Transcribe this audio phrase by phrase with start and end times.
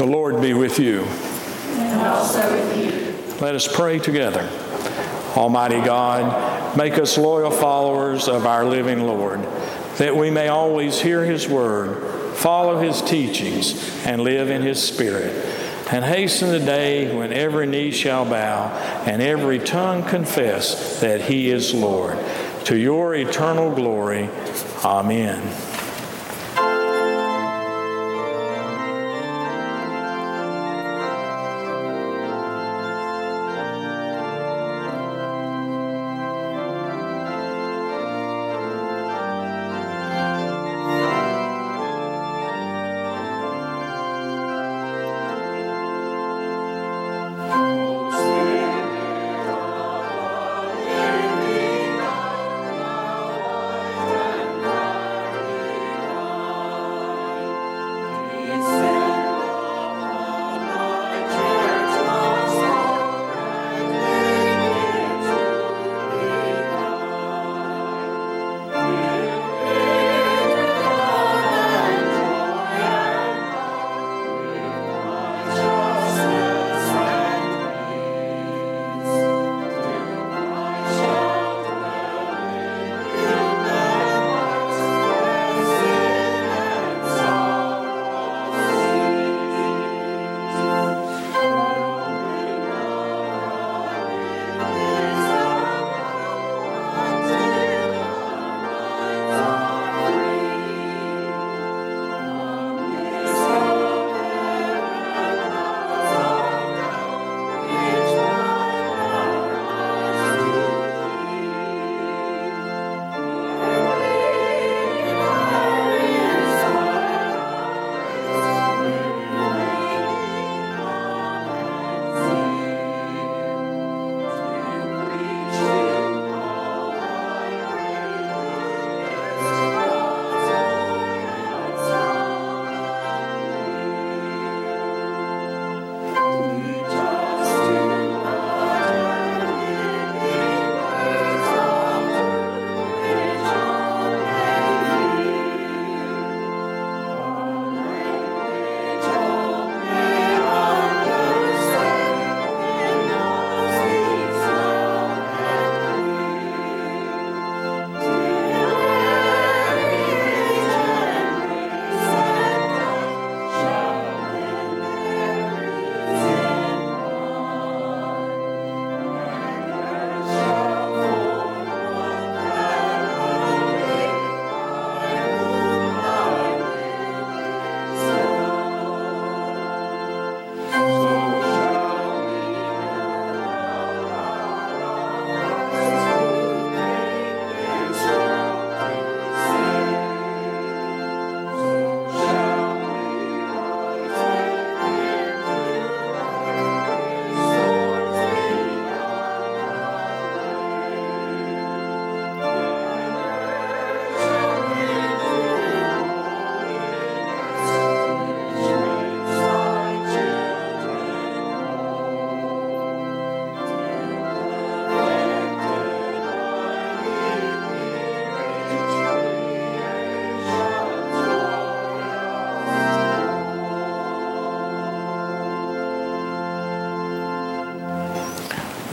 [0.00, 1.04] The Lord be with you.
[1.04, 3.36] And also with you.
[3.40, 4.48] Let us pray together.
[5.34, 9.40] Almighty God, make us loyal followers of our living Lord,
[9.96, 12.09] that we may always hear His word,
[12.40, 15.32] follow His teachings, and live in His Spirit.
[15.92, 18.68] And hasten the day when every knee shall bow
[19.06, 22.18] and every tongue confess that He is Lord.
[22.66, 24.30] To your eternal glory,
[24.84, 25.69] Amen.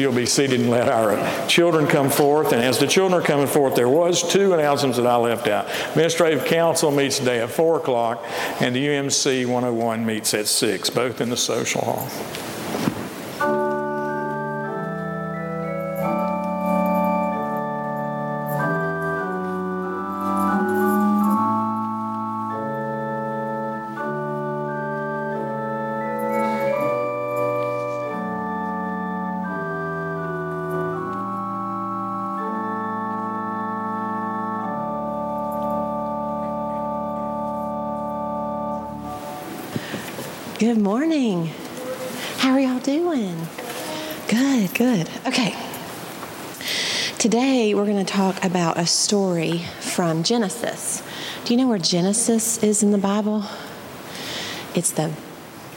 [0.00, 2.52] You'll be seated and let our children come forth.
[2.52, 5.68] And as the children are coming forth, there was two announcements that I left out.
[5.90, 8.24] Administrative Council meets today at 4 o'clock,
[8.60, 12.49] and the UMC 101 meets at 6, both in the social hall.
[40.60, 41.46] Good morning.
[42.36, 43.34] How are y'all doing?
[44.28, 45.08] Good, good.
[45.26, 45.56] Okay.
[47.16, 51.02] Today we're going to talk about a story from Genesis.
[51.46, 53.44] Do you know where Genesis is in the Bible?
[54.74, 55.14] It's the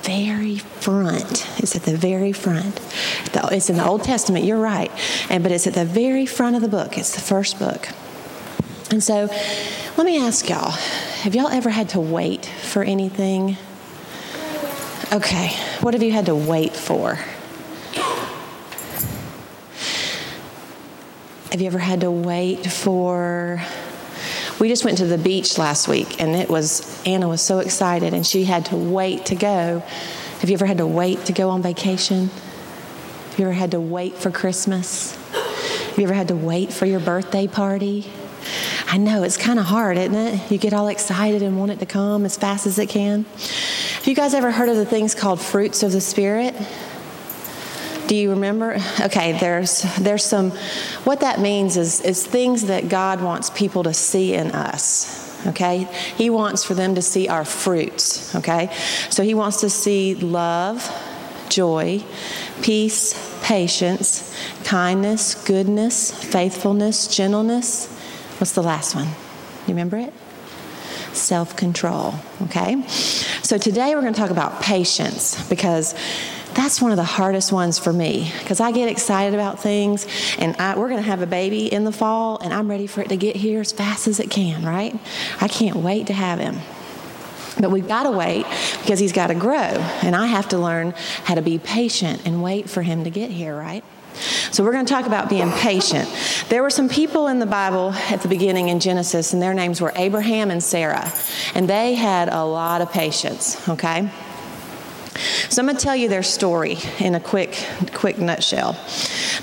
[0.02, 1.48] very front.
[1.60, 2.82] It's at the very front.
[3.54, 4.92] It's in the Old Testament, you're right.
[5.30, 6.98] And but it's at the very front of the book.
[6.98, 7.88] It's the first book.
[8.92, 9.30] And so
[9.96, 13.56] let me ask y'all, have y'all ever had to wait for anything?
[15.13, 15.50] Okay,
[15.82, 17.20] what have you had to wait for?
[21.51, 23.62] Have you ever had to wait for?
[24.60, 28.15] We just went to the beach last week and it was, Anna was so excited
[28.15, 29.84] and she had to wait to go.
[30.39, 32.32] Have you ever had to wait to go on vacation?
[33.29, 35.15] Have you ever had to wait for Christmas?
[35.32, 38.12] Have you ever had to wait for your birthday party?
[38.88, 40.51] I know it's kind of hard, isn't it?
[40.51, 43.25] You get all excited and want it to come as fast as it can.
[44.03, 46.53] Have you guys ever heard of the things called fruits of the Spirit?
[48.07, 48.75] Do you remember?
[49.00, 50.51] Okay, there's there's some
[51.05, 55.48] what that means is is things that God wants people to see in us.
[55.48, 55.88] Okay?
[56.17, 58.75] He wants for them to see our fruits, okay?
[59.10, 60.86] So he wants to see love,
[61.48, 62.03] joy,
[62.62, 67.88] peace, patience, kindness, goodness, faithfulness, gentleness.
[68.38, 69.07] What's the last one?
[69.07, 70.13] You remember it?
[71.15, 72.15] Self control.
[72.43, 72.82] Okay?
[72.88, 75.96] So today we're going to talk about patience because
[76.53, 80.55] that's one of the hardest ones for me because I get excited about things and
[80.58, 83.10] I, we're going to have a baby in the fall and I'm ready for it
[83.10, 84.98] to get here as fast as it can, right?
[85.41, 86.60] I can't wait to have him.
[87.60, 88.46] But we've got to wait
[88.82, 90.93] because he's got to grow and I have to learn
[91.24, 93.84] how to be patient and wait for him to get here, right?
[94.13, 96.10] So, we're going to talk about being patient.
[96.50, 99.82] There were some people in the Bible at the beginning in Genesis, and their names
[99.82, 101.12] were Abraham and Sarah,
[101.55, 104.10] and they had a lot of patience, okay?
[105.50, 108.75] So I'm going to tell you their story in a quick, quick nutshell.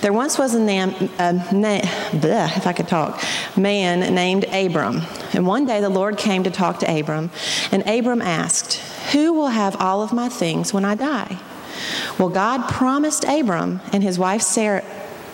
[0.00, 1.78] There once was a, nam, a na,
[2.10, 3.22] bleh, if I could talk,
[3.56, 5.02] man named Abram.
[5.32, 7.30] And one day the Lord came to talk to Abram,
[7.70, 8.74] and Abram asked,
[9.12, 11.38] Who will have all of my things when I die?
[12.18, 14.84] Well, God promised Abram and his wife Sarah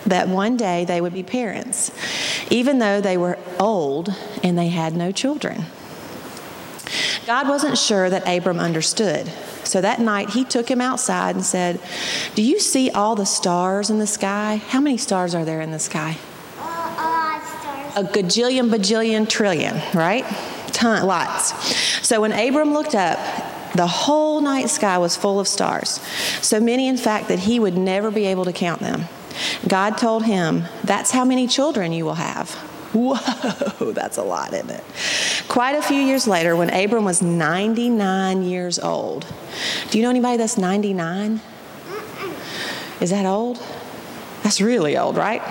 [0.06, 1.90] that one day they would be parents,
[2.50, 5.64] even though they were old and they had no children.
[7.26, 9.26] God wasn't sure that Abram understood.
[9.64, 11.80] So that night he took him outside and said,
[12.36, 14.62] Do you see all the stars in the sky?
[14.68, 16.18] How many stars are there in the sky?
[17.96, 20.24] A gajillion, bajillion, trillion, right?
[20.68, 22.06] Ton, lots.
[22.06, 23.18] So when Abram looked up,
[23.76, 26.00] the whole night sky was full of stars,
[26.40, 29.04] so many, in fact, that he would never be able to count them.
[29.68, 32.50] God told him, That's how many children you will have.
[32.96, 34.84] Whoa, that's a lot, isn't it?
[35.48, 39.26] Quite a few years later, when Abram was 99 years old,
[39.90, 41.40] do you know anybody that's 99?
[43.00, 43.62] Is that old?
[44.42, 45.42] That's really old, right?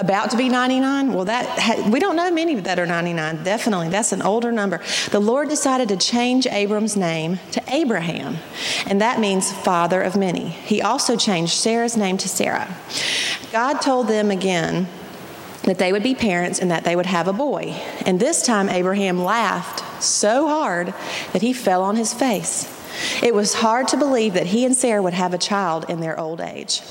[0.00, 1.12] About to be 99?
[1.12, 3.44] Well, that we don't know many that are 99.
[3.44, 4.80] Definitely, that's an older number.
[5.10, 8.38] The Lord decided to change Abram's name to Abraham,
[8.86, 10.48] and that means father of many.
[10.48, 12.74] He also changed Sarai's name to Sarah.
[13.52, 14.88] God told them again
[15.64, 17.74] that they would be parents and that they would have a boy.
[18.06, 20.94] And this time, Abraham laughed so hard
[21.34, 22.79] that he fell on his face.
[23.22, 26.18] It was hard to believe that he and Sarah would have a child in their
[26.18, 26.82] old age.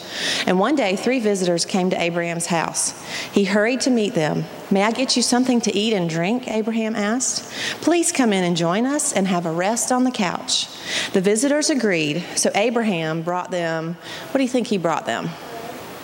[0.46, 3.00] And one day, three visitors came to Abraham's house.
[3.32, 4.46] He hurried to meet them.
[4.72, 6.48] May I get you something to eat and drink?
[6.48, 7.52] Abraham asked.
[7.82, 10.68] Please come in and join us and have a rest on the couch.
[11.14, 13.98] The visitors agreed, so Abraham brought them,
[14.32, 15.30] what do you think he brought them?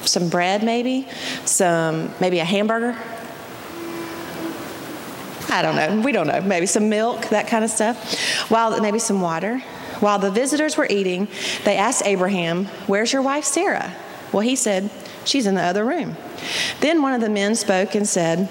[0.07, 1.07] some bread, maybe,
[1.45, 2.97] some maybe a hamburger.
[5.49, 6.01] I don't know.
[6.01, 6.41] We don't know.
[6.41, 8.49] Maybe some milk, that kind of stuff.
[8.49, 9.61] While maybe some water.
[9.99, 11.27] While the visitors were eating,
[11.63, 13.93] they asked Abraham, "Where's your wife Sarah?"
[14.31, 14.89] Well, he said,
[15.23, 16.17] "She's in the other room."
[16.81, 18.47] Then one of the men spoke and said,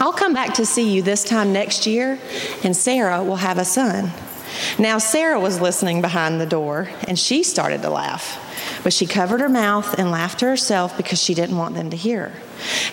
[0.00, 2.18] "I'll come back to see you this time next year,
[2.62, 4.12] and Sarah will have a son."
[4.78, 8.38] Now Sarah was listening behind the door, and she started to laugh.
[8.82, 11.96] But she covered her mouth and laughed to herself because she didn't want them to
[11.96, 12.32] hear.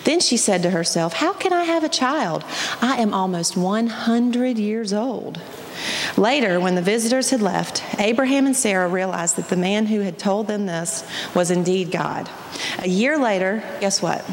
[0.04, 2.44] Then she said to herself, How can I have a child?
[2.80, 5.40] I am almost 100 years old.
[6.16, 10.18] Later, when the visitors had left, Abraham and Sarah realized that the man who had
[10.18, 12.28] told them this was indeed God.
[12.78, 14.24] A year later, guess what?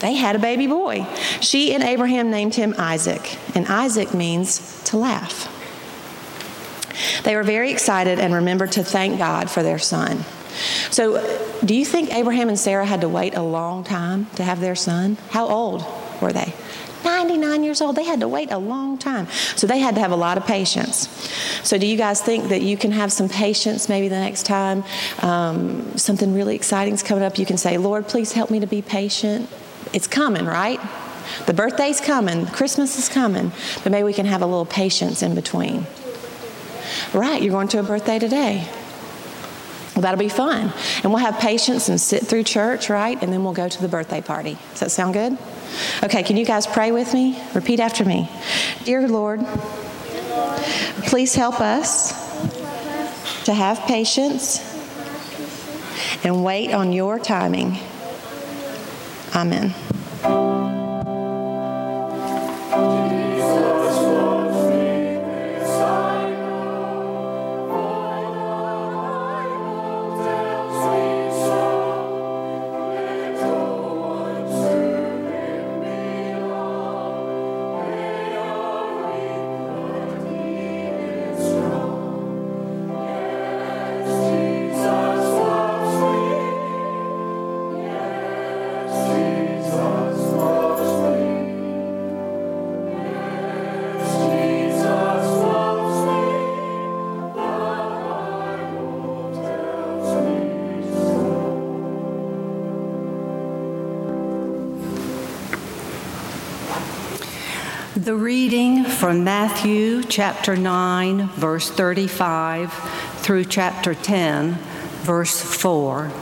[0.00, 1.06] They had a baby boy.
[1.40, 5.52] She and Abraham named him Isaac, and Isaac means to laugh.
[7.24, 10.24] They were very excited and remembered to thank God for their son.
[10.90, 11.20] So,
[11.64, 14.74] do you think Abraham and Sarah had to wait a long time to have their
[14.74, 15.18] son?
[15.30, 15.84] How old
[16.20, 16.54] were they?
[17.06, 17.96] 99 years old.
[17.96, 19.28] They had to wait a long time.
[19.54, 21.08] So they had to have a lot of patience.
[21.62, 24.84] So, do you guys think that you can have some patience maybe the next time
[25.22, 27.38] um, something really exciting is coming up?
[27.38, 29.48] You can say, Lord, please help me to be patient.
[29.92, 30.80] It's coming, right?
[31.46, 35.34] The birthday's coming, Christmas is coming, but maybe we can have a little patience in
[35.34, 35.86] between.
[37.12, 38.68] Right, you're going to a birthday today.
[39.94, 40.72] Well, that'll be fun.
[41.02, 43.20] And we'll have patience and sit through church, right?
[43.22, 44.58] And then we'll go to the birthday party.
[44.72, 45.38] Does that sound good?
[46.02, 47.40] Okay, can you guys pray with me?
[47.54, 48.28] Repeat after me.
[48.84, 49.44] Dear Lord,
[51.06, 52.12] please help us
[53.44, 54.60] to have patience
[56.24, 57.78] and wait on your timing.
[59.34, 60.55] Amen.
[108.06, 112.72] The reading from Matthew chapter 9, verse 35
[113.16, 114.52] through chapter 10,
[115.02, 116.12] verse 4.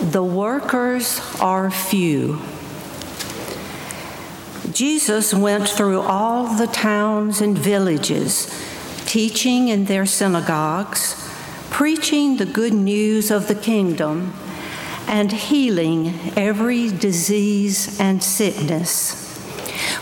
[0.00, 2.40] The workers are few.
[4.72, 8.52] Jesus went through all the towns and villages,
[9.06, 11.14] teaching in their synagogues,
[11.70, 14.34] preaching the good news of the kingdom,
[15.06, 19.27] and healing every disease and sickness.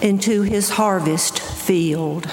[0.00, 2.28] into his harvest field.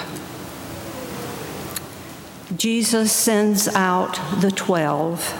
[2.55, 5.33] Jesus sends out the twelve.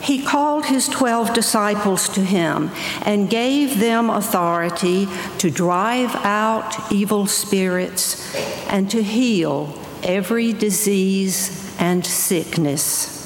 [0.00, 2.70] He called his twelve disciples to him
[3.02, 5.06] and gave them authority
[5.38, 8.34] to drive out evil spirits
[8.66, 13.18] and to heal every disease and sickness.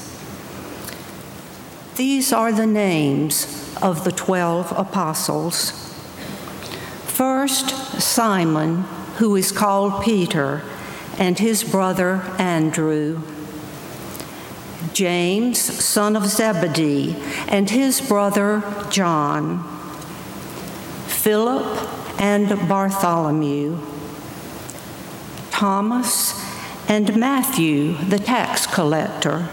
[1.95, 5.84] These are the names of the twelve apostles.
[7.45, 8.77] First, Simon,
[9.17, 10.63] who is called Peter,
[11.19, 13.21] and his brother Andrew.
[14.93, 17.15] James, son of Zebedee,
[17.47, 19.63] and his brother John.
[21.05, 21.87] Philip
[22.19, 23.77] and Bartholomew.
[25.51, 26.43] Thomas
[26.89, 29.49] and Matthew, the tax collector.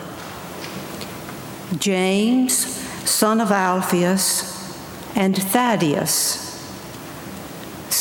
[1.76, 2.54] James,
[3.04, 4.74] son of Alphaeus,
[5.14, 6.41] and Thaddeus.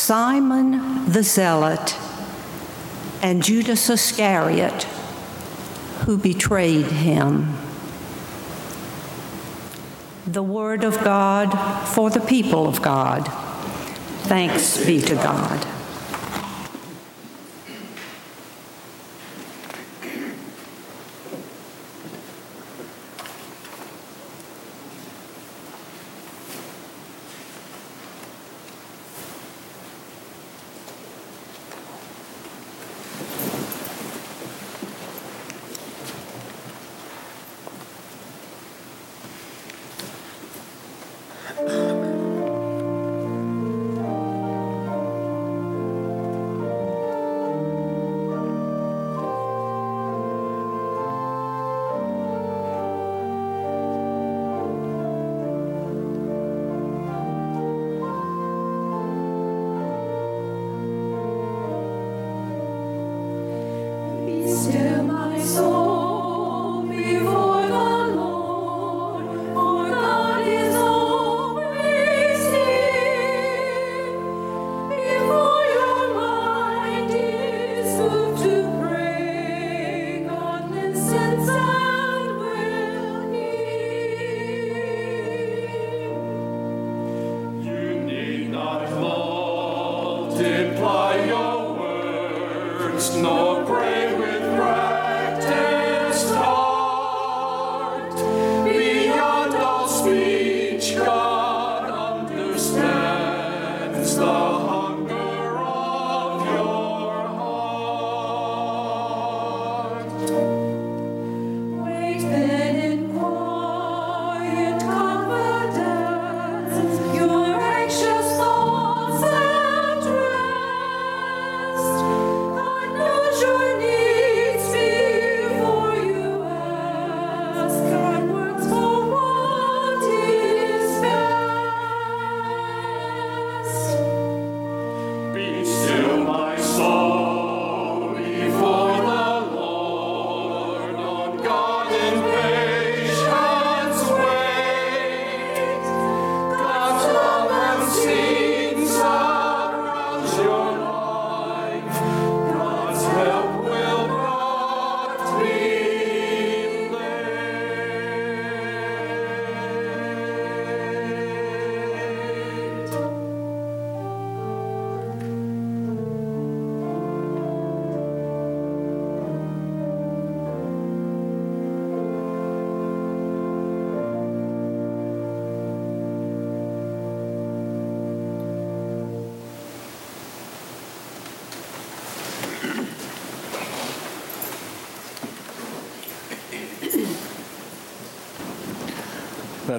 [0.04, 1.96] Simon the Zealot,
[3.22, 4.84] and Judas Iscariot,
[6.06, 7.56] who betrayed him.
[10.26, 11.54] The Word of God
[11.90, 13.28] for the people of God.
[14.24, 15.81] Thanks be to God.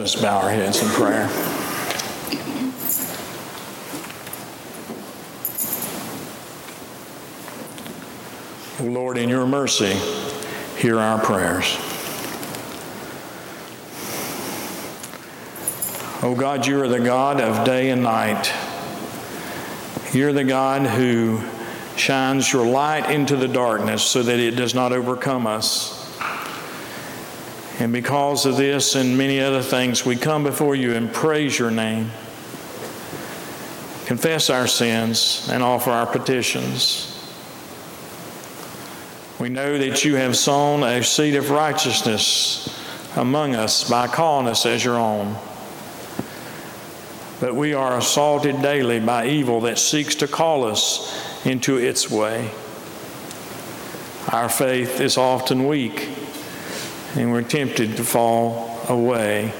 [0.02, 1.28] Let us bow our heads in prayer.
[8.82, 9.92] Lord, in your mercy,
[10.76, 11.76] hear our prayers.
[16.24, 18.52] Oh God, you are the God of day and night.
[20.12, 21.40] You're the God who
[21.96, 26.01] shines your light into the darkness so that it does not overcome us.
[27.82, 31.72] And because of this and many other things, we come before you and praise your
[31.72, 32.12] name,
[34.06, 37.08] confess our sins, and offer our petitions.
[39.40, 42.72] We know that you have sown a seed of righteousness
[43.16, 45.34] among us by calling us as your own.
[47.40, 52.48] But we are assaulted daily by evil that seeks to call us into its way.
[54.28, 56.11] Our faith is often weak
[57.14, 59.52] and we're tempted to fall away.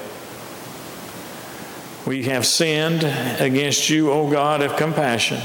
[2.07, 3.05] We have sinned
[3.41, 5.41] against you, O God of compassion,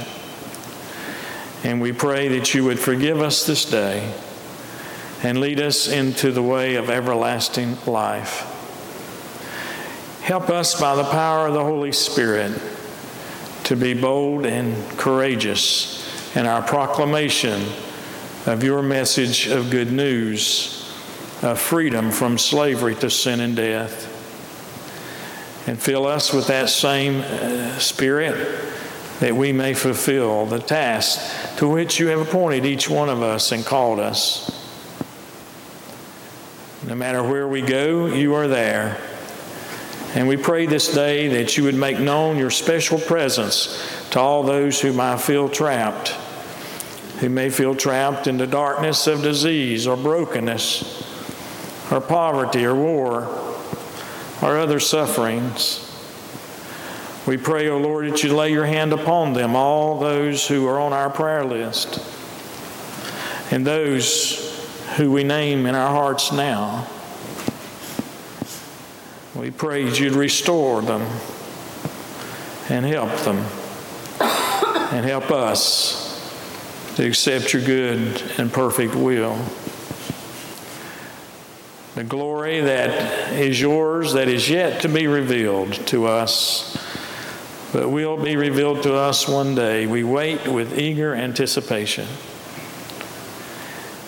[1.64, 4.14] and we pray that you would forgive us this day
[5.24, 8.54] and lead us into the way of everlasting life.
[10.22, 12.60] Help us by the power of the Holy Spirit
[13.64, 17.62] to be bold and courageous in our proclamation
[18.46, 20.77] of your message of good news,
[21.56, 24.14] freedom from slavery to sin and death.
[25.68, 28.36] And fill us with that same uh, spirit
[29.20, 33.52] that we may fulfill the task to which you have appointed each one of us
[33.52, 34.54] and called us.
[36.88, 39.00] No matter where we go, you are there.
[40.16, 44.44] And we pray this day that you would make known your special presence to all
[44.44, 46.10] those who might feel trapped,
[47.20, 51.04] who may feel trapped in the darkness of disease or brokenness
[51.92, 53.24] or poverty or war
[54.42, 55.84] or other sufferings.
[57.26, 60.66] We pray, O oh Lord, that you lay your hand upon them, all those who
[60.68, 62.00] are on our prayer list,
[63.52, 64.48] and those
[64.96, 66.88] who we name in our hearts now.
[69.36, 71.02] We pray that you'd restore them
[72.70, 73.38] and help them
[74.92, 76.08] and help us
[76.96, 79.38] to accept your good and perfect will.
[81.98, 86.78] The glory that is yours, that is yet to be revealed to us
[87.74, 89.88] but will be revealed to us one day.
[89.88, 92.08] We wait with eager anticipation.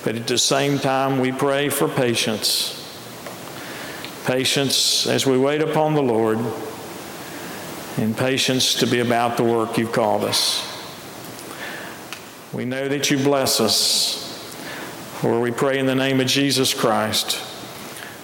[0.03, 2.75] But at the same time, we pray for patience.
[4.25, 6.39] Patience as we wait upon the Lord,
[7.97, 10.65] and patience to be about the work you've called us.
[12.53, 14.53] We know that you bless us,
[15.19, 17.48] for we pray in the name of Jesus Christ,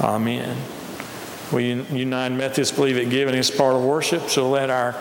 [0.00, 0.56] Amen.
[1.52, 4.94] We United Methodists believe that giving is part of worship, so let our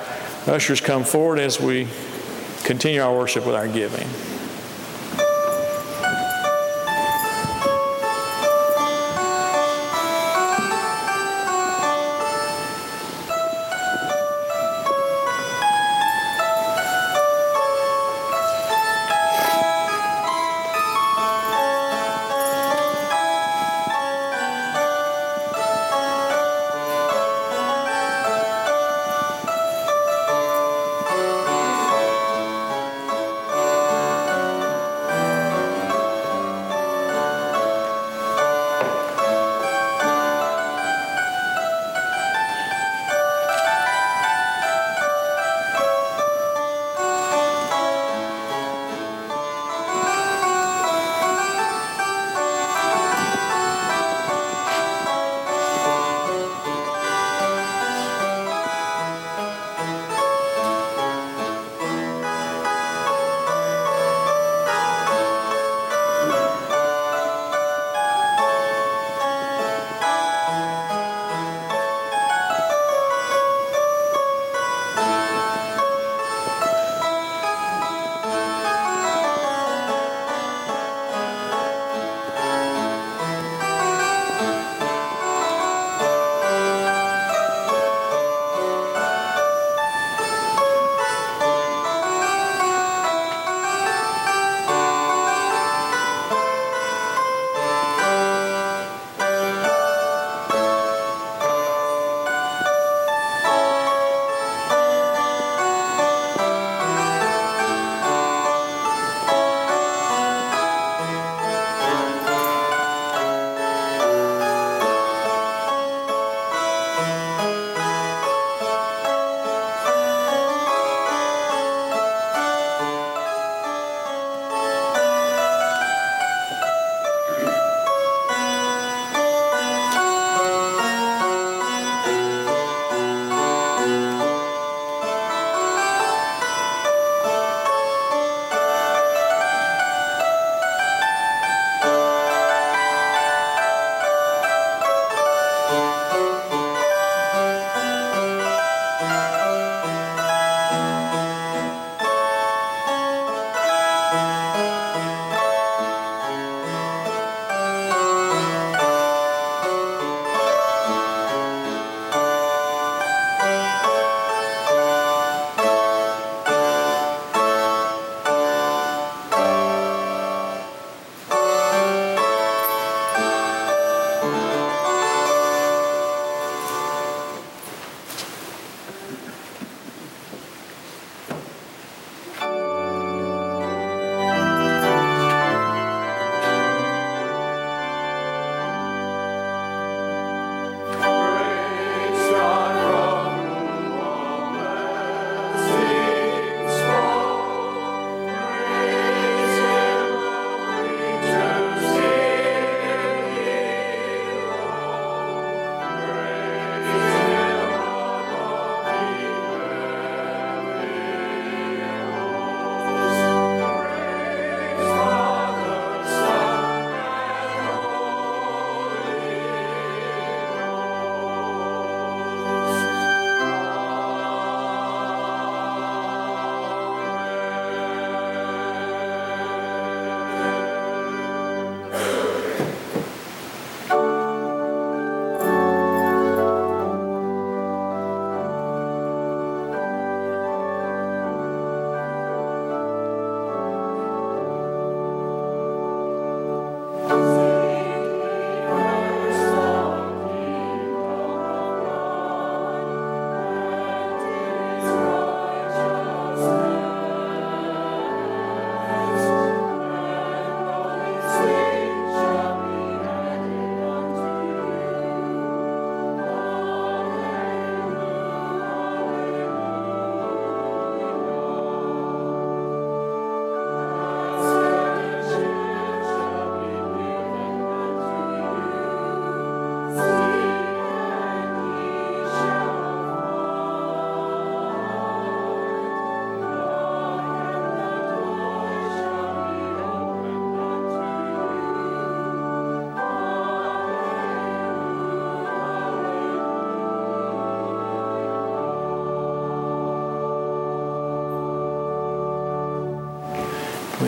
[0.47, 1.88] Ushers come forward as we
[2.63, 4.08] continue our worship with our giving.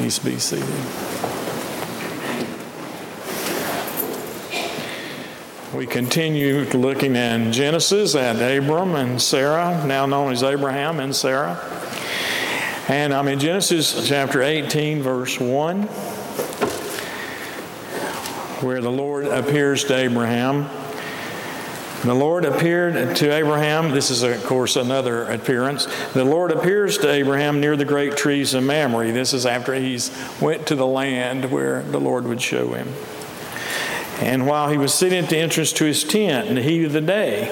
[0.07, 0.63] Please be seated.
[5.75, 11.59] We continue looking in Genesis at Abram and Sarai, now known as Abraham and Sarah.
[12.87, 15.81] And I'm in Genesis chapter 18, verse 1,
[18.63, 20.69] where the Lord appears to Abraham.
[22.03, 23.89] The Lord appeared to Abraham.
[23.89, 25.87] This is, of course, another appearance.
[26.13, 29.11] The Lord appears to Abraham near the great trees of Mamre.
[29.11, 32.93] This is after he's went to the land where the Lord would show him.
[34.19, 36.93] And while he was sitting at the entrance to his tent in the heat of
[36.93, 37.47] the day,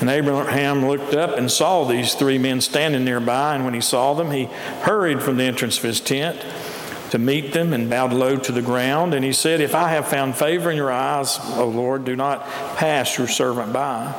[0.00, 3.54] and Abraham looked up and saw these three men standing nearby.
[3.54, 4.46] And when he saw them, he
[4.82, 6.44] hurried from the entrance of his tent
[7.12, 9.12] to meet them and bowed low to the ground.
[9.12, 12.46] And he said, If I have found favor in your eyes, O Lord, do not
[12.76, 14.14] pass your servant by.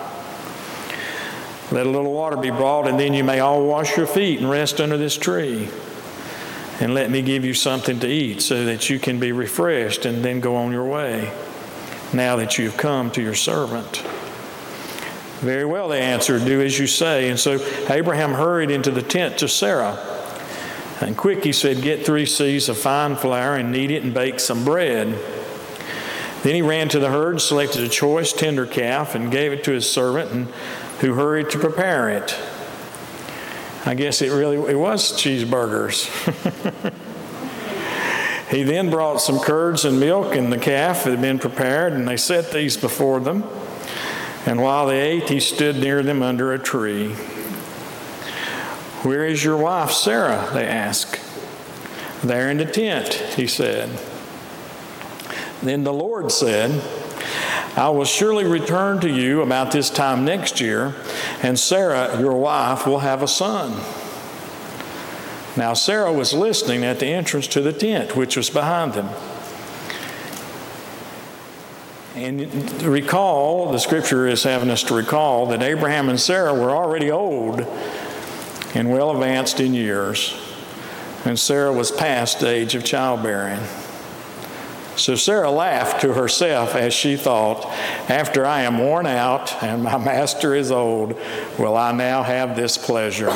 [1.71, 4.47] Let a little water be brought, and then you may all wash your feet and
[4.47, 5.69] rest under this tree.
[6.79, 10.23] And let me give you something to eat so that you can be refreshed and
[10.23, 11.33] then go on your way
[12.13, 14.03] now that you've come to your servant.
[15.41, 17.29] Very well, they answered, Do as you say.
[17.29, 17.53] And so
[17.89, 20.12] Abraham hurried into the tent to Sarah.
[21.01, 24.39] And quick, he said, Get three seahs of fine flour and knead it and bake
[24.39, 25.17] some bread.
[26.43, 29.71] Then he ran to the herd, selected a choice tender calf, and gave it to
[29.71, 30.47] his servant, and
[30.99, 32.37] who hurried to prepare it.
[33.85, 36.09] I guess it really it was cheeseburgers.
[38.49, 42.07] he then brought some curds and milk and the calf that had been prepared, and
[42.07, 43.43] they set these before them.
[44.45, 47.15] And while they ate, he stood near them under a tree.
[49.03, 50.49] Where is your wife, Sarah?
[50.53, 51.19] They asked.
[52.23, 53.89] There in the tent, he said.
[55.61, 56.81] Then the Lord said,
[57.75, 60.95] I will surely return to you about this time next year,
[61.41, 63.71] and Sarah, your wife, will have a son.
[65.57, 69.09] Now, Sarah was listening at the entrance to the tent, which was behind them.
[72.15, 77.11] And recall, the scripture is having us to recall that Abraham and Sarah were already
[77.11, 77.67] old
[78.73, 80.35] and well advanced in years,
[81.25, 83.59] and Sarah was past the age of childbearing.
[84.95, 87.65] So Sarah laughed to herself as she thought,
[88.09, 91.17] After I am worn out and my master is old,
[91.57, 93.31] will I now have this pleasure?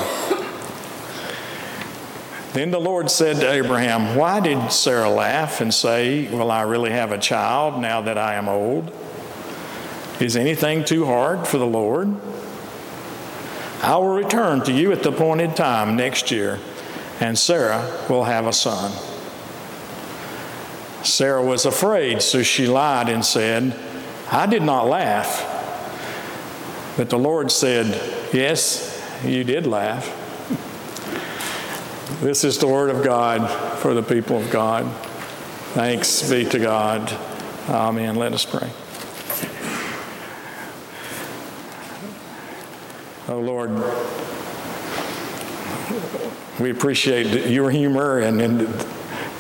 [2.54, 6.91] Then the Lord said to Abraham, Why did Sarah laugh and say, Will I really
[6.91, 8.91] have a child now that I am old?
[10.19, 12.15] Is anything too hard for the Lord?
[13.82, 16.60] I will return to you at the appointed time next year,
[17.20, 18.92] and Sarah will have a son.
[21.04, 23.78] Sarah was afraid, so she lied and said,
[24.32, 25.54] I did not laugh.
[26.98, 27.86] But the Lord said,
[28.34, 30.06] Yes, you did laugh.
[32.22, 34.92] This is the word of God for the people of God.
[35.74, 37.12] Thanks be to God.
[37.70, 38.16] Amen.
[38.16, 38.72] Let us pray.
[43.30, 43.72] Oh Lord,
[46.62, 48.86] we appreciate your humor and, and,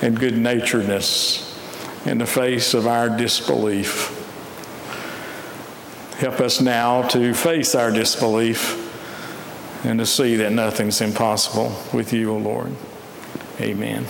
[0.01, 1.57] and good naturedness
[2.05, 4.13] in the face of our disbelief.
[6.17, 8.83] Help us now to face our disbelief
[9.85, 12.75] and to see that nothing's impossible with you, O oh Lord.
[13.61, 14.05] Amen.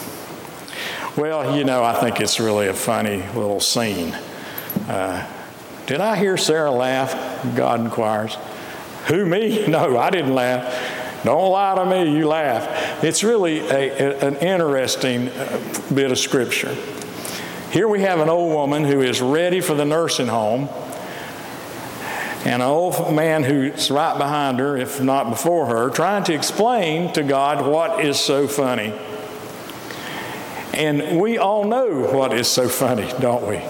[1.16, 4.18] Well, you know, I think it's really a funny little scene.
[4.88, 5.28] Uh,
[5.86, 7.14] did I hear Sarah laugh?
[7.56, 8.38] God inquires.
[9.08, 9.68] Who, me?
[9.68, 11.24] No, I didn't laugh.
[11.24, 13.04] Don't lie to me, you laugh.
[13.04, 13.90] It's really a,
[14.24, 15.62] a, an interesting uh,
[15.94, 16.76] bit of scripture.
[17.72, 20.70] Here we have an old woman who is ready for the nursing home,
[22.46, 27.12] and an old man who's right behind her, if not before her, trying to explain
[27.14, 28.94] to God what is so funny.
[30.74, 33.62] And we all know what is so funny, don't we?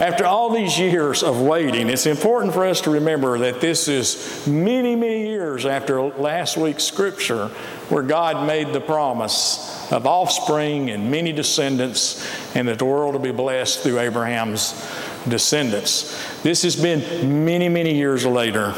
[0.00, 4.46] After all these years of waiting, it's important for us to remember that this is
[4.46, 7.48] many, many years after last week's scripture
[7.88, 13.20] where God made the promise of offspring and many descendants and that the world will
[13.20, 14.72] be blessed through Abraham's
[15.26, 16.16] descendants.
[16.44, 18.70] This has been many, many years later.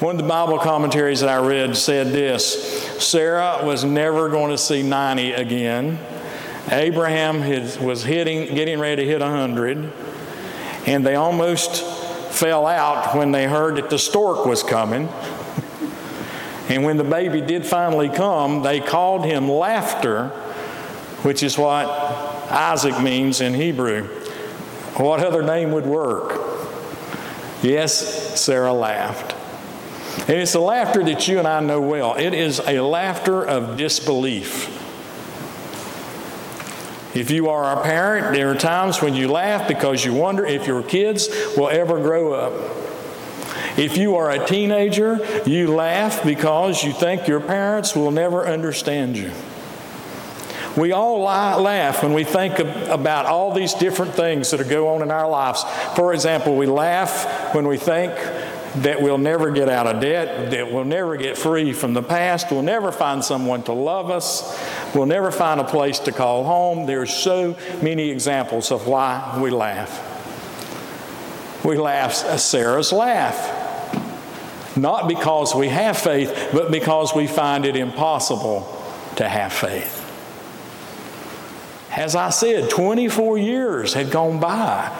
[0.00, 4.58] One of the Bible commentaries that I read said this Sarah was never going to
[4.58, 6.00] see 90 again.
[6.70, 7.40] Abraham
[7.84, 9.92] was hitting, getting ready to hit 100,
[10.86, 11.82] and they almost
[12.32, 15.08] fell out when they heard that the stork was coming.
[16.68, 20.28] And when the baby did finally come, they called him laughter,
[21.22, 21.86] which is what
[22.50, 24.04] Isaac means in Hebrew.
[24.96, 26.40] What other name would work?
[27.62, 29.34] Yes, Sarah laughed.
[30.28, 32.14] And it's a laughter that you and I know well.
[32.14, 34.83] It is a laughter of disbelief.
[37.14, 40.66] If you are a parent, there are times when you laugh because you wonder if
[40.66, 42.52] your kids will ever grow up.
[43.78, 49.16] If you are a teenager, you laugh because you think your parents will never understand
[49.16, 49.32] you.
[50.76, 55.02] We all laugh when we think about all these different things that are going on
[55.02, 55.64] in our lives.
[55.94, 58.12] For example, we laugh when we think
[58.76, 62.50] that we'll never get out of debt, that we'll never get free from the past,
[62.50, 64.58] we'll never find someone to love us,
[64.94, 66.86] we'll never find a place to call home.
[66.86, 70.10] There's so many examples of why we laugh.
[71.64, 73.62] We laugh Sarah's laugh.
[74.76, 78.82] Not because we have faith, but because we find it impossible
[79.16, 80.00] to have faith.
[81.96, 84.90] As I said, 24 years had gone by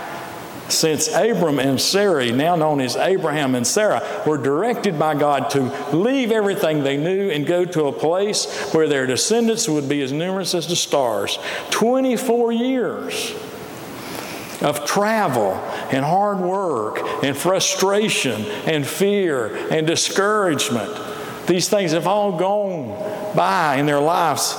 [0.68, 5.62] since Abram and Sarai, now known as Abraham and Sarah, were directed by God to
[5.94, 10.12] leave everything they knew and go to a place where their descendants would be as
[10.12, 11.38] numerous as the stars.
[11.70, 13.34] 24 years
[14.62, 15.52] of travel
[15.92, 20.90] and hard work and frustration and fear and discouragement.
[21.46, 24.56] These things have all gone by in their lives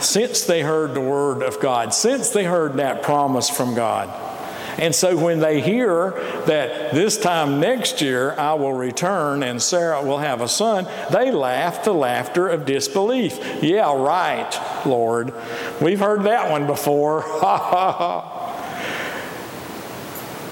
[0.00, 4.31] since they heard the word of God, since they heard that promise from God.
[4.78, 6.12] And so when they hear
[6.46, 11.30] that this time next year I will return and Sarah will have a son, they
[11.30, 13.38] laugh the laughter of disbelief.
[13.62, 14.50] Yeah, right,
[14.86, 15.34] Lord.
[15.80, 17.22] We've heard that one before.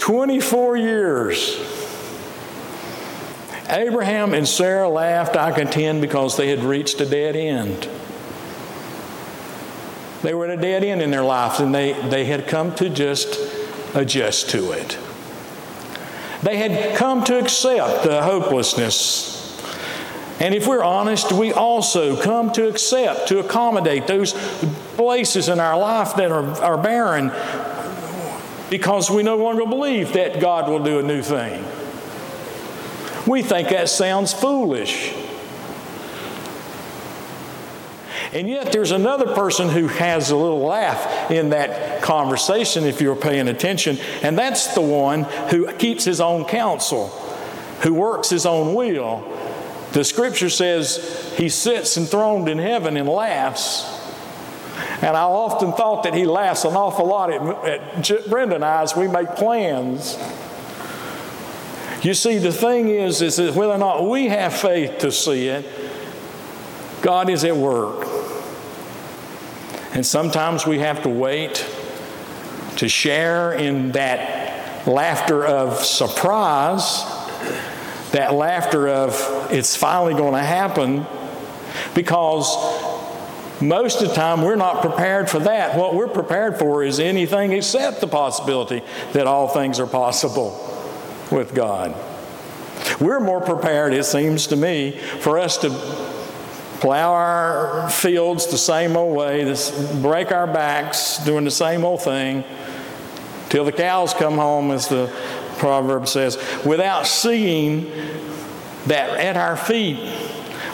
[0.01, 1.57] 24 years.
[3.69, 7.89] Abraham and Sarah laughed, I contend, because they had reached a dead end.
[10.23, 12.89] They were at a dead end in their lives and they, they had come to
[12.91, 13.39] just
[13.95, 14.99] adjust to it.
[16.43, 19.39] They had come to accept the hopelessness.
[20.41, 24.33] And if we're honest, we also come to accept, to accommodate those
[24.97, 27.31] places in our life that are, are barren
[28.71, 31.63] because we no longer believe that God will do a new thing.
[33.27, 35.13] We think that sounds foolish.
[38.33, 43.17] And yet, there's another person who has a little laugh in that conversation if you're
[43.17, 47.09] paying attention, and that's the one who keeps his own counsel,
[47.83, 49.27] who works his own will.
[49.93, 53.97] The scripture says he sits enthroned in heaven and laughs.
[55.03, 58.83] And I often thought that he laughs an awful lot at, at Brenda and I
[58.83, 60.17] as we make plans.
[62.03, 65.49] You see, the thing is, is that whether or not we have faith to see
[65.49, 65.67] it,
[67.03, 68.20] God is at work.
[69.93, 71.67] And sometimes we have to wait
[72.77, 77.05] to share in that laughter of surprise,
[78.13, 81.07] that laughter of it's finally going to happen,
[81.95, 82.57] because
[83.61, 85.77] most of the time we're not prepared for that.
[85.77, 88.83] What we're prepared for is anything except the possibility
[89.13, 90.51] that all things are possible
[91.31, 91.95] with God.
[93.01, 95.69] We're more prepared, it seems to me, for us to
[96.81, 99.55] plow our fields the same old way,
[100.01, 102.43] break our backs doing the same old thing
[103.51, 105.13] till the cows come home, as the
[105.59, 107.91] proverb says, without seeing
[108.87, 109.99] that at our feet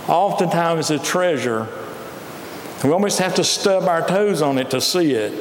[0.09, 1.67] oftentimes is a treasure.
[2.85, 5.33] We almost have to stub our toes on it to see it.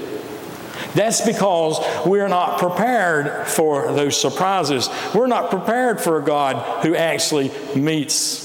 [0.95, 4.89] That's because we're not prepared for those surprises.
[5.13, 8.45] We're not prepared for a God who actually meets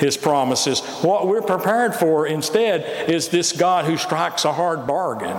[0.00, 0.80] his promises.
[1.02, 5.36] What we're prepared for instead is this God who strikes a hard bargain.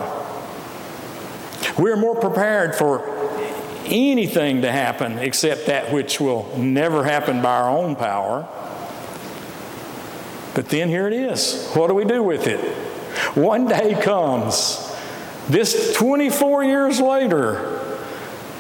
[1.78, 3.04] We're more prepared for
[3.86, 8.48] anything to happen except that which will never happen by our own power.
[10.54, 11.72] But then here it is.
[11.74, 12.60] What do we do with it?
[13.36, 14.88] One day comes.
[15.50, 17.80] This 24 years later,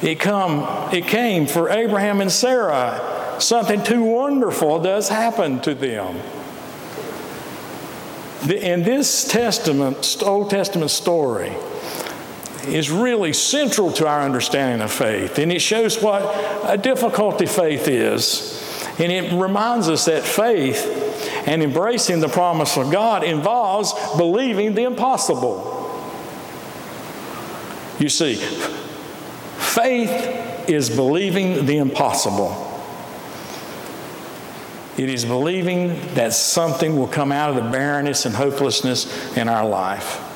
[0.01, 6.19] it come it came for Abraham and Sarah something too wonderful does happen to them.
[8.49, 11.53] In this Testament, Old Testament story,
[12.67, 15.39] is really central to our understanding of faith.
[15.39, 16.21] And it shows what
[16.65, 18.57] a difficulty faith is.
[18.99, 20.85] And it reminds us that faith
[21.47, 25.67] and embracing the promise of God involves believing the impossible.
[27.99, 28.35] You see,
[29.57, 32.70] faith is believing the impossible.
[34.97, 39.67] It is believing that something will come out of the barrenness and hopelessness in our
[39.67, 40.27] life.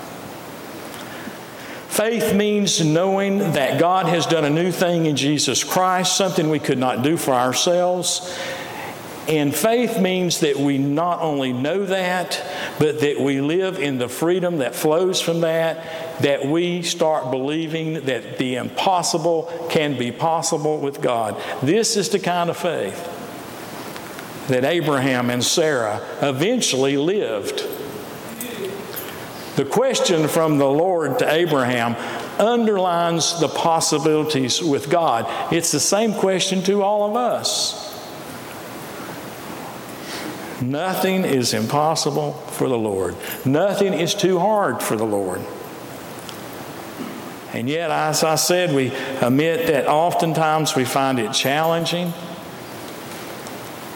[1.89, 6.59] Faith means knowing that God has done a new thing in Jesus Christ, something we
[6.59, 8.37] could not do for ourselves.
[9.27, 12.41] And faith means that we not only know that,
[12.79, 18.05] but that we live in the freedom that flows from that, that we start believing
[18.05, 21.41] that the impossible can be possible with God.
[21.63, 23.14] This is the kind of faith
[24.47, 27.63] that Abraham and Sarah eventually lived.
[29.55, 31.95] The question from the Lord to Abraham
[32.39, 35.25] underlines the possibilities with God.
[35.53, 37.85] It's the same question to all of us.
[40.61, 43.15] Nothing is impossible for the Lord.
[43.45, 45.41] Nothing is too hard for the Lord.
[47.53, 48.91] And yet, as I said, we
[49.21, 52.13] admit that oftentimes we find it challenging.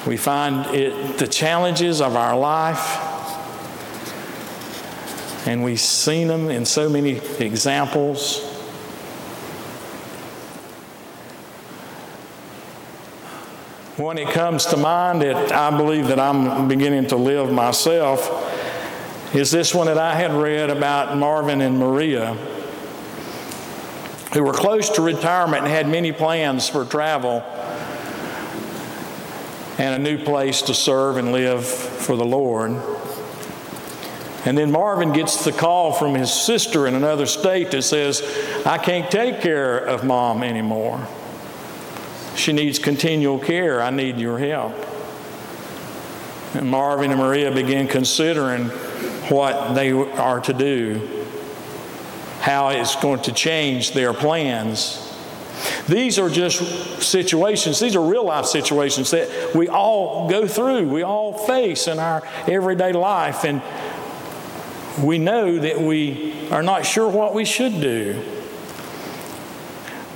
[0.08, 3.06] We find it the challenges of our life,
[5.46, 8.40] and we've seen them in so many examples.
[13.98, 18.46] When it comes to mind that I believe that I'm beginning to live myself
[19.36, 22.36] is this one that I had read about Marvin and Maria,
[24.34, 27.44] who were close to retirement and had many plans for travel
[29.80, 32.72] and a new place to serve and live for the Lord.
[34.46, 38.22] And then Marvin gets the call from his sister in another state that says,
[38.66, 41.08] I can't take care of mom anymore.
[42.36, 43.82] She needs continual care.
[43.82, 44.74] I need your help.
[46.54, 48.66] And Marvin and Maria begin considering
[49.30, 51.26] what they are to do,
[52.42, 55.09] how it's going to change their plans.
[55.88, 61.04] These are just situations, these are real life situations that we all go through, we
[61.04, 63.62] all face in our everyday life, and
[65.04, 68.24] we know that we are not sure what we should do.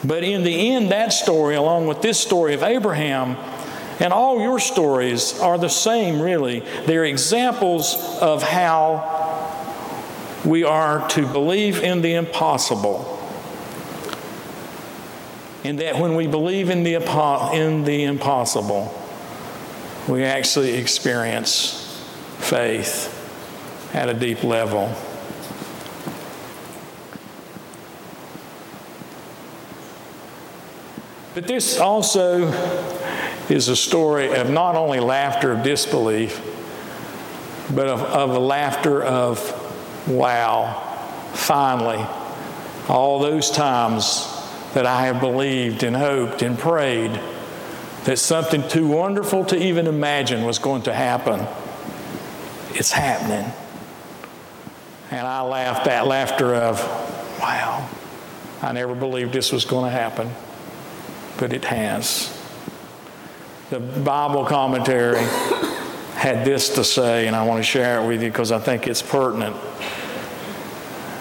[0.03, 3.37] But in the end, that story, along with this story of Abraham,
[3.99, 6.59] and all your stories are the same, really.
[6.85, 9.21] They're examples of how
[10.43, 13.12] we are to believe in the impossible.
[15.63, 16.95] And that when we believe in the,
[17.53, 18.93] in the impossible,
[20.09, 21.79] we actually experience
[22.39, 23.09] faith
[23.93, 24.93] at a deep level.
[31.33, 32.51] But this also
[33.49, 36.41] is a story of not only laughter of disbelief,
[37.73, 39.39] but of, of a laughter of,
[40.07, 40.73] wow,
[41.33, 42.05] finally,
[42.89, 44.32] all those times
[44.73, 47.19] that I have believed and hoped and prayed
[48.05, 51.47] that something too wonderful to even imagine was going to happen.
[52.71, 53.51] It's happening.
[55.11, 56.79] And I laughed that laughter of,
[57.39, 57.87] wow,
[58.61, 60.29] I never believed this was going to happen
[61.37, 62.31] but it has.
[63.69, 65.23] The Bible commentary
[66.15, 68.87] had this to say, and I want to share it with you because I think
[68.87, 69.55] it's pertinent.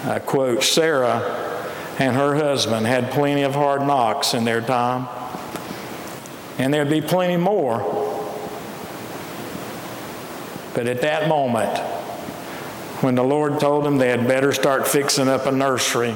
[0.05, 1.42] I quote Sarah
[1.99, 5.07] and her husband had plenty of hard knocks in their time,
[6.57, 7.79] and there'd be plenty more.
[10.73, 11.77] But at that moment,
[13.01, 16.15] when the Lord told them they had better start fixing up a nursery,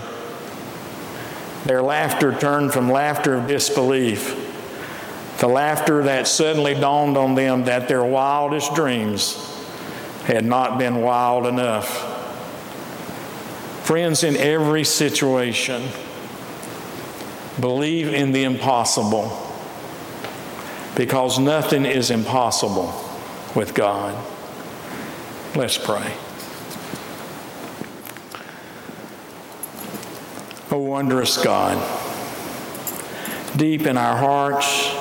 [1.65, 4.43] their laughter turned from laughter of disbelief
[5.39, 9.35] to laughter that suddenly dawned on them that their wildest dreams
[10.23, 12.16] had not been wild enough.
[13.87, 15.81] Friends, in every situation,
[17.57, 19.31] believe in the impossible
[20.97, 22.93] because nothing is impossible
[23.55, 24.13] with God.
[25.55, 26.13] Let's pray.
[30.69, 31.77] O wondrous God,
[33.55, 34.96] deep in our hearts,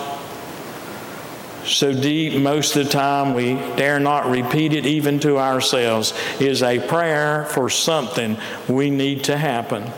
[1.67, 6.63] so deep most of the time we dare not repeat it even to ourselves, is
[6.63, 8.37] a prayer for something
[8.69, 9.91] we need to happen.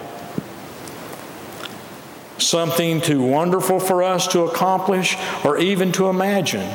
[2.39, 6.75] Something too wonderful for us to accomplish or even to imagine,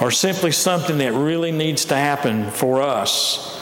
[0.00, 3.60] or simply something that really needs to happen for us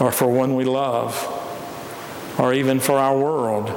[0.00, 1.32] or for one we love
[2.38, 3.68] or even for our world.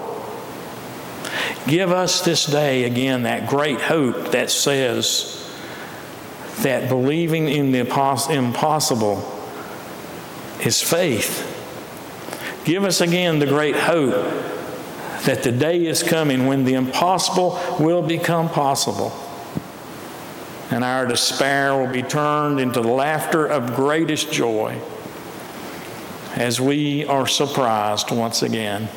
[1.68, 5.39] Give us this day again that great hope that says
[6.64, 9.18] that believing in the impossible
[10.62, 11.56] is faith.
[12.66, 14.14] Give us again the great hope
[15.24, 19.14] that the day is coming when the impossible will become possible.
[20.72, 24.80] And our despair will be turned into laughter of greatest joy
[26.36, 28.88] as we are surprised once again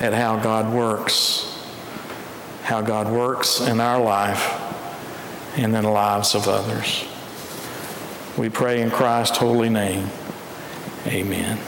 [0.00, 1.46] at how God works,
[2.62, 4.59] how God works in our life
[5.56, 7.04] and in the lives of others.
[8.36, 10.08] We pray in Christ's holy name.
[11.06, 11.58] Amen.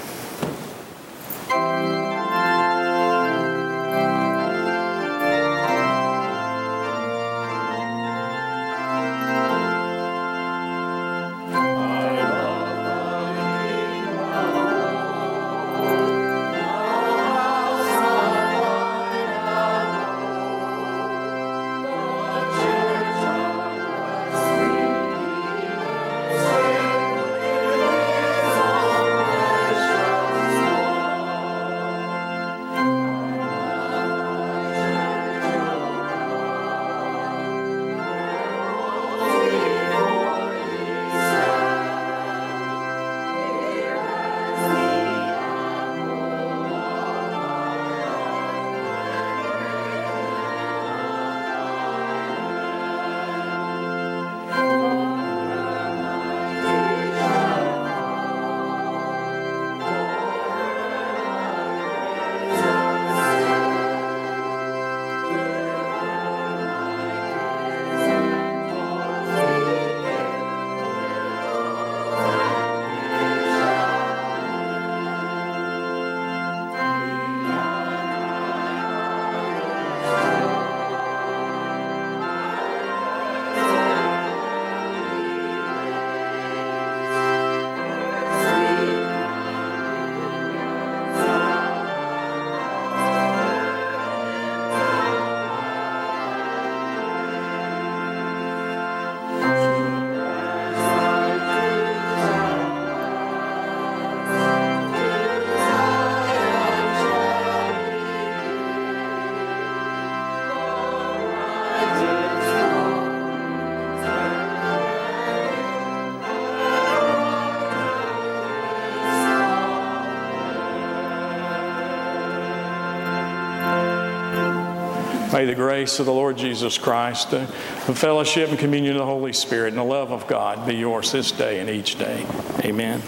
[125.32, 129.32] May the grace of the Lord Jesus Christ, the fellowship and communion of the Holy
[129.32, 132.26] Spirit, and the love of God be yours this day and each day.
[132.64, 133.00] Amen.